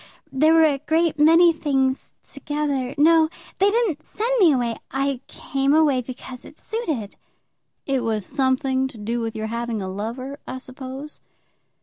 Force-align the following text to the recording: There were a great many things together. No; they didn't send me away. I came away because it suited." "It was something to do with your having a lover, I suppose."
There 0.31 0.55
were 0.55 0.63
a 0.65 0.79
great 0.79 1.19
many 1.19 1.53
things 1.53 2.15
together. 2.27 2.95
No; 2.97 3.29
they 3.59 3.69
didn't 3.69 4.01
send 4.01 4.31
me 4.39 4.51
away. 4.53 4.77
I 4.89 5.21
came 5.27 5.75
away 5.75 6.01
because 6.01 6.43
it 6.43 6.57
suited." 6.57 7.17
"It 7.85 8.01
was 8.03 8.25
something 8.25 8.87
to 8.87 8.97
do 8.97 9.21
with 9.21 9.35
your 9.35 9.45
having 9.53 9.79
a 9.79 9.87
lover, 9.87 10.39
I 10.47 10.57
suppose." 10.57 11.21